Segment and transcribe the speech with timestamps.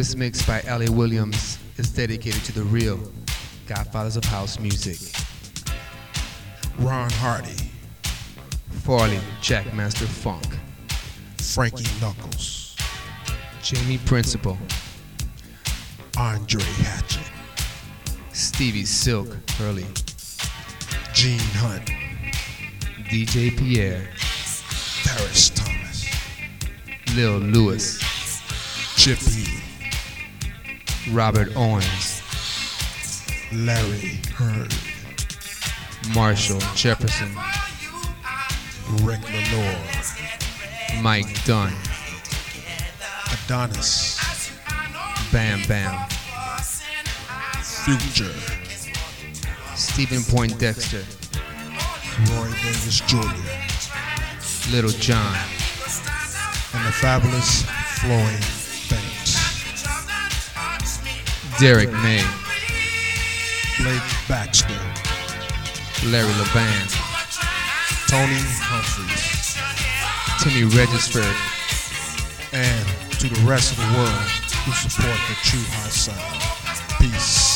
[0.00, 0.90] This mix by L.A.
[0.90, 2.98] Williams is dedicated to the real
[3.66, 4.96] godfathers of house music.
[6.78, 7.70] Ron Hardy,
[8.70, 10.56] Farley Jackmaster Funk,
[11.36, 12.78] Frankie Knuckles,
[13.62, 14.56] Jamie Principle,
[16.16, 17.30] Andre Hatchett,
[18.32, 19.84] Stevie Silk Hurley,
[21.12, 21.90] Gene Hunt,
[23.10, 24.08] DJ Pierre,
[25.04, 26.06] Paris Thomas,
[27.14, 27.98] Lil Louis,
[28.96, 29.59] Chip E,
[31.12, 32.22] Robert Owens,
[33.52, 34.72] Larry Heard,
[36.14, 37.34] Marshall Jefferson,
[39.04, 41.72] Rick Lenore, Mike Dunn,
[43.32, 44.52] Adonis,
[45.32, 46.08] Bam Bam,
[47.58, 48.30] Phuture,
[49.76, 51.04] Stephen Poindexter,
[52.30, 55.36] Roy Davis Jr., Little John,
[56.74, 57.64] and the fabulous
[57.98, 58.59] Floyd
[61.60, 62.24] Derrick May,
[63.76, 64.72] Blake Baxter,
[66.06, 66.88] Larry Levan,
[68.08, 69.58] Tony Humphries,
[70.40, 71.36] Timmy Regisford,
[72.54, 72.86] and
[73.18, 74.30] to the rest of the world
[74.64, 76.98] who support the true High sound.
[76.98, 77.49] Peace.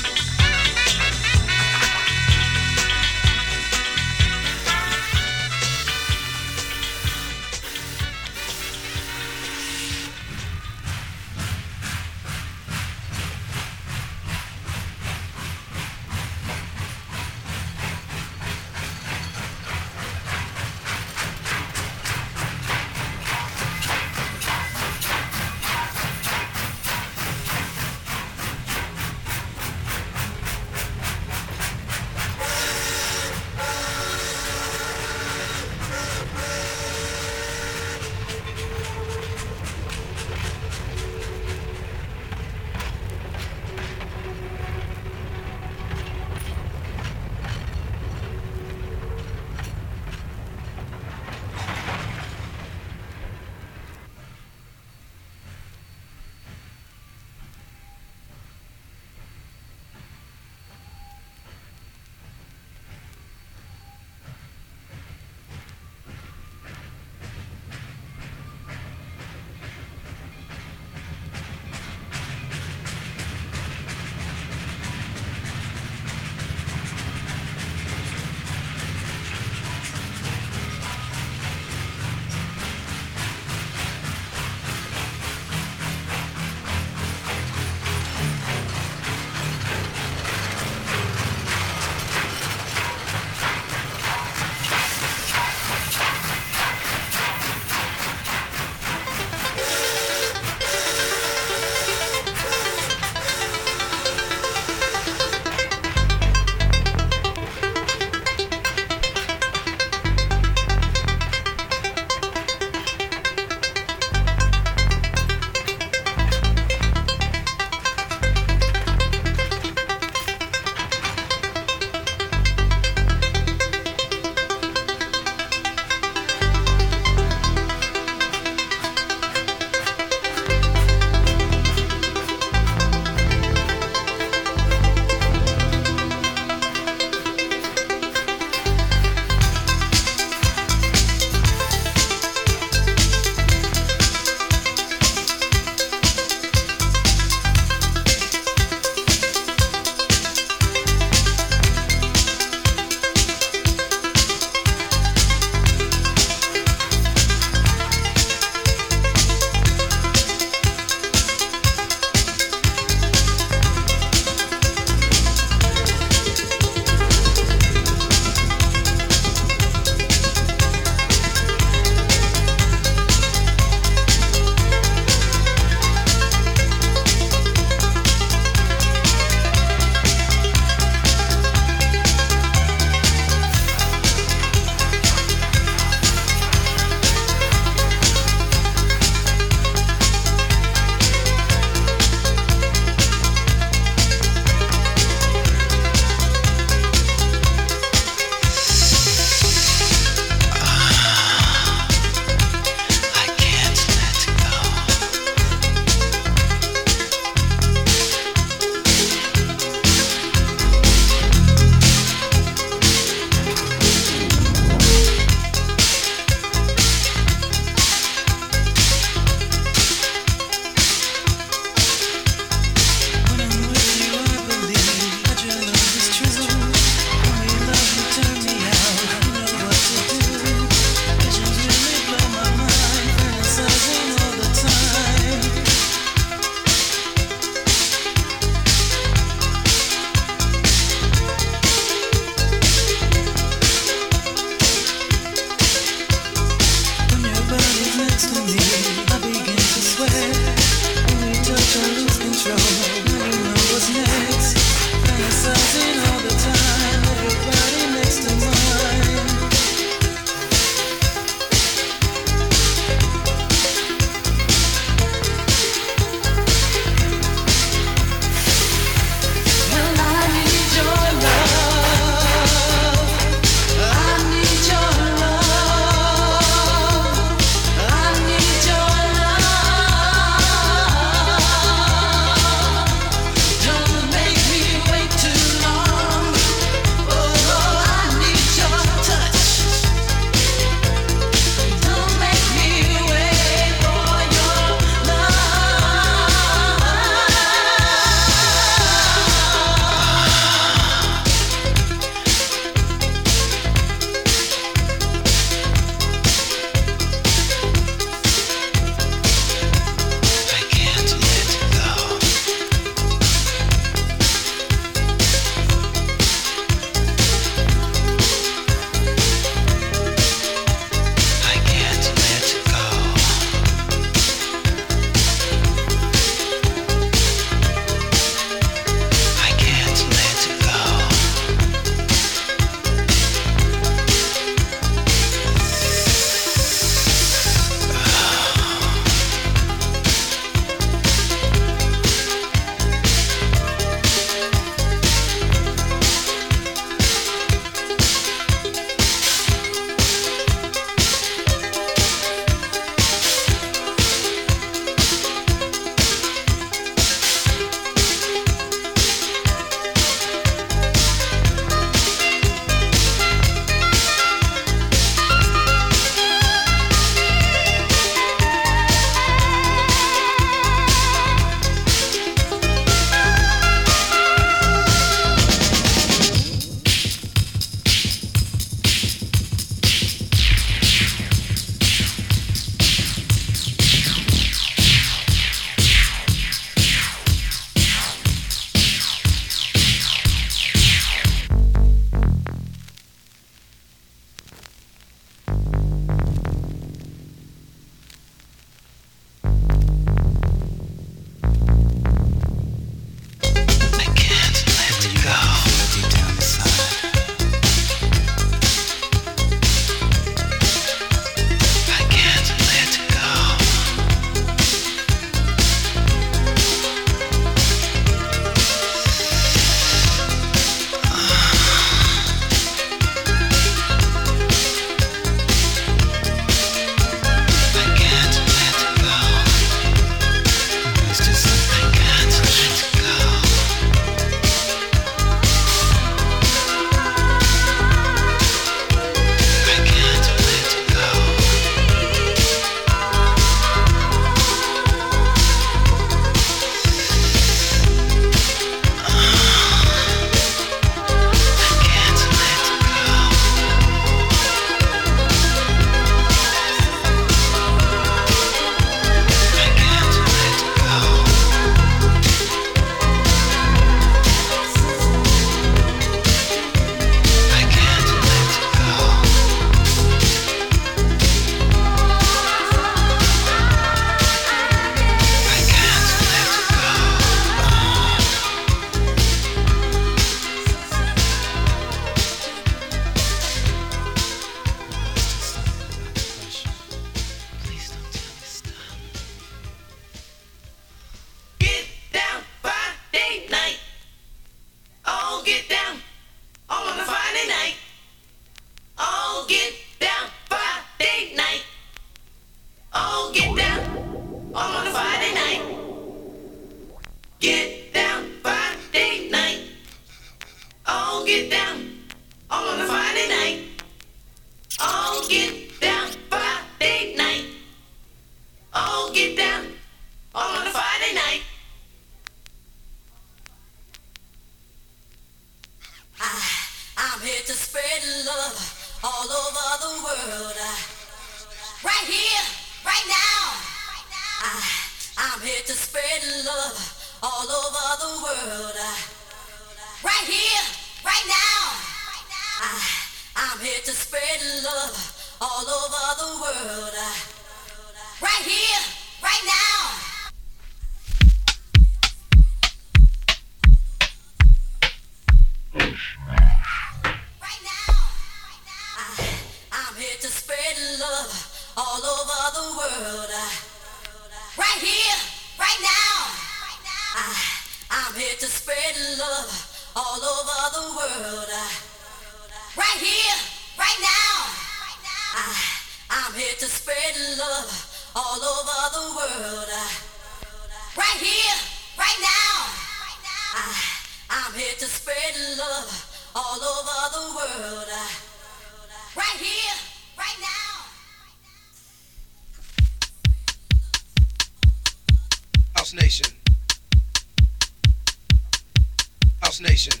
[599.56, 600.00] House Nation.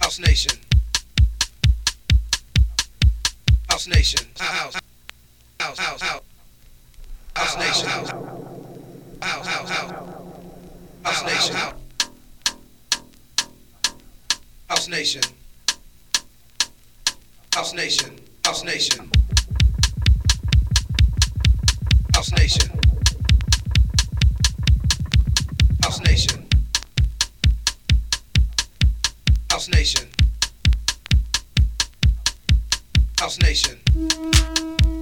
[0.00, 0.58] House Nation.
[3.68, 4.26] House Nation.
[4.38, 4.76] House.
[5.58, 5.78] House.
[5.80, 6.00] House.
[6.02, 6.22] House.
[7.34, 7.88] House Nation.
[7.88, 8.10] House.
[9.22, 9.70] House.
[9.70, 9.90] House.
[11.04, 11.56] House Nation.
[14.68, 15.22] House Nation.
[17.54, 18.20] House Nation.
[18.44, 19.10] House Nation.
[22.14, 22.85] House Nation.
[29.66, 30.08] House Nation.
[33.18, 34.95] House Nation.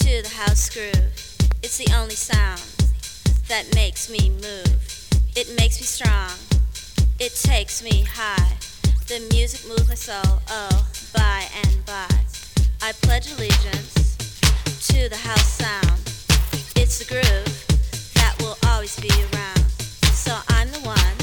[0.00, 1.12] To the house groove.
[1.62, 2.62] It's the only sound
[3.48, 5.08] that makes me move.
[5.36, 6.30] It makes me strong.
[7.18, 8.56] It takes me high.
[9.08, 12.08] The music moves my soul, oh, by and by.
[12.80, 14.16] I pledge allegiance
[14.88, 16.00] to the house sound.
[16.76, 17.66] It's the groove
[18.14, 19.70] that will always be around.
[20.14, 21.18] So I'm the one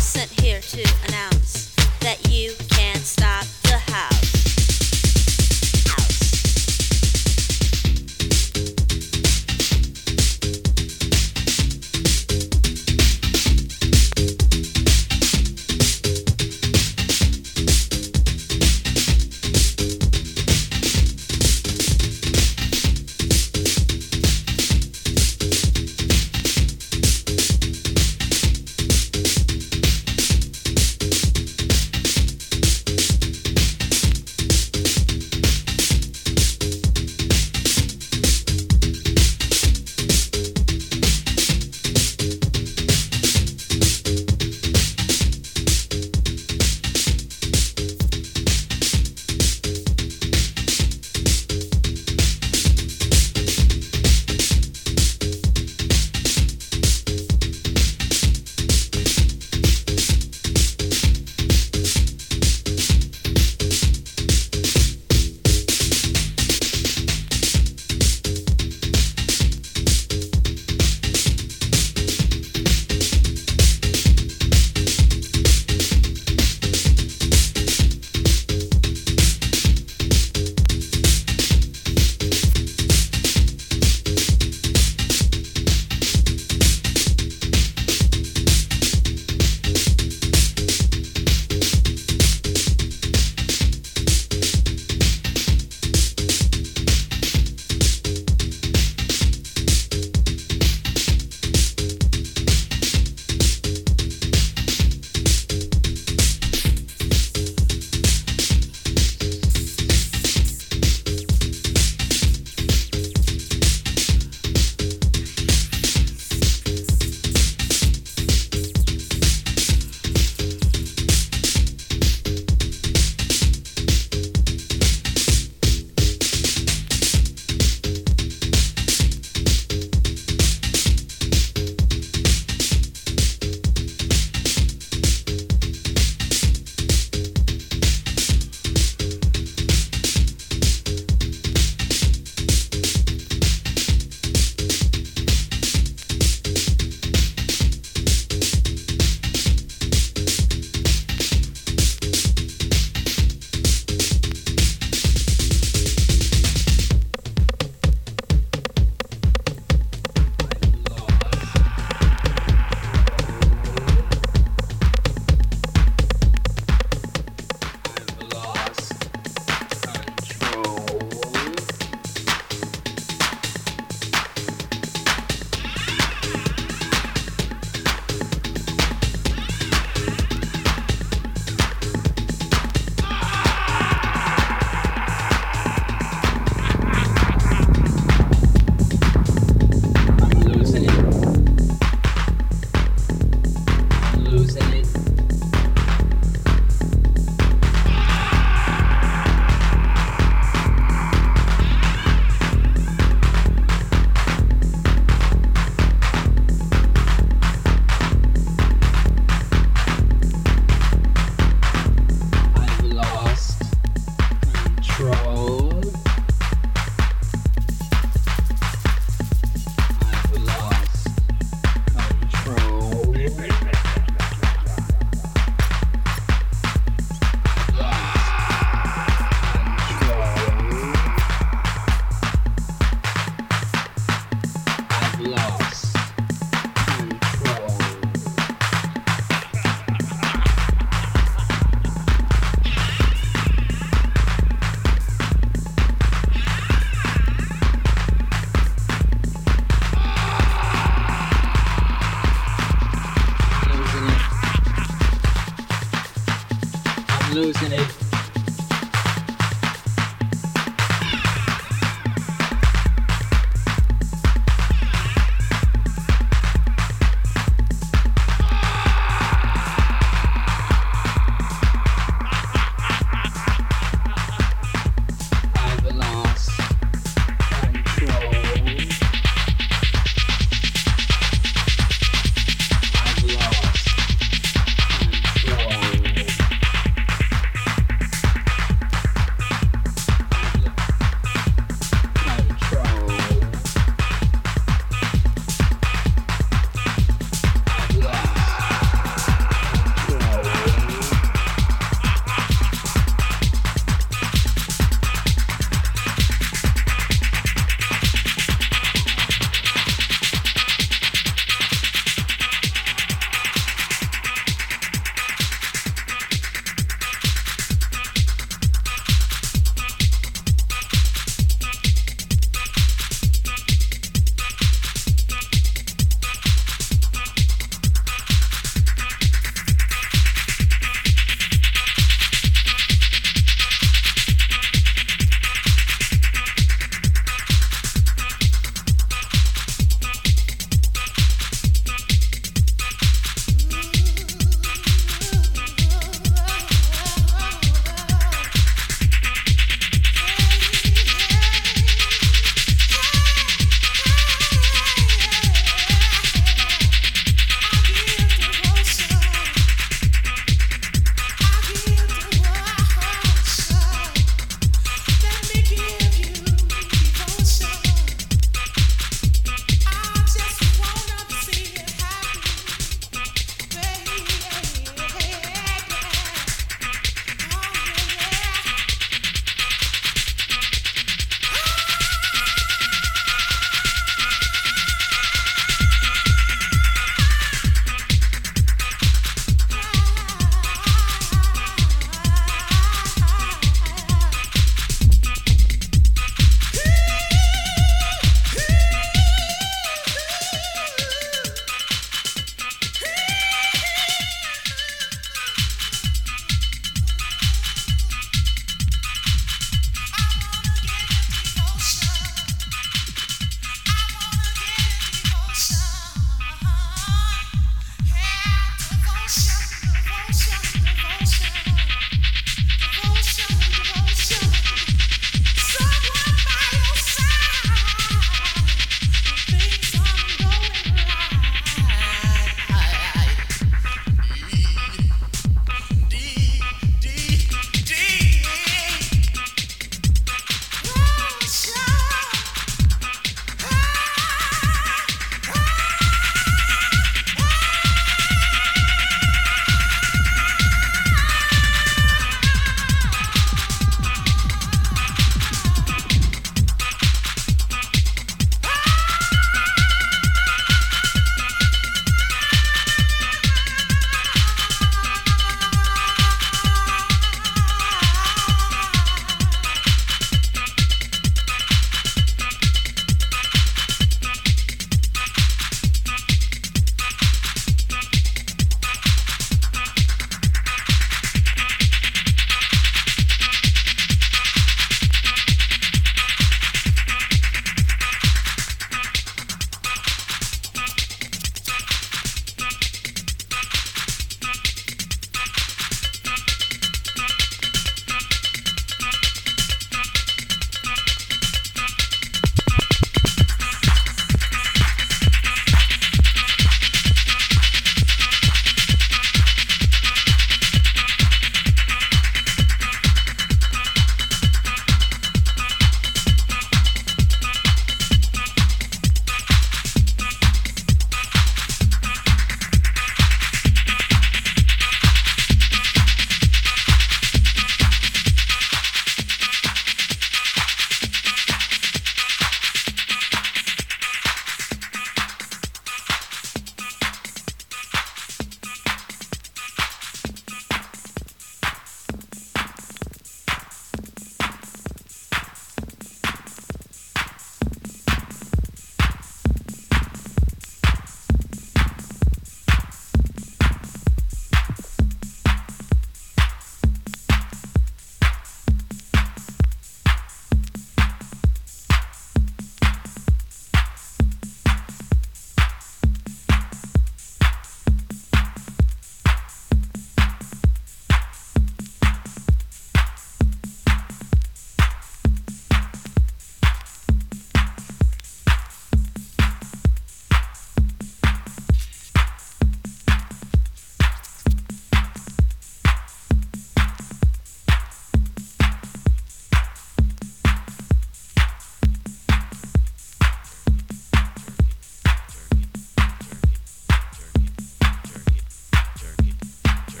[0.00, 4.61] sent here to announce that you can't stop the house.